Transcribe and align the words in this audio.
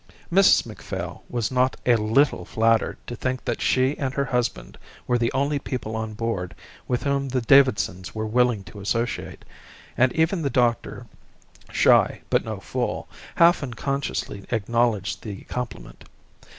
Mrs 0.33 0.65
Macphail 0.65 1.21
was 1.29 1.51
not 1.51 1.75
a 1.85 1.93
little 1.95 2.43
flattered 2.43 2.97
to 3.05 3.15
think 3.15 3.45
that 3.45 3.61
she 3.61 3.95
and 3.99 4.15
her 4.15 4.25
husband 4.25 4.79
were 5.05 5.19
the 5.19 5.31
only 5.31 5.59
people 5.59 5.95
on 5.95 6.15
board 6.15 6.55
with 6.87 7.03
whom 7.03 7.29
the 7.29 7.41
Davidsons 7.41 8.15
were 8.15 8.25
willing 8.25 8.63
to 8.63 8.79
associate, 8.79 9.45
and 9.95 10.11
even 10.13 10.41
the 10.41 10.49
doctor, 10.49 11.05
shy 11.71 12.21
but 12.31 12.43
no 12.43 12.59
fool, 12.59 13.07
half 13.35 13.61
unconsciously 13.61 14.43
acknowledged 14.49 15.21
the 15.21 15.41
compliment. 15.41 16.05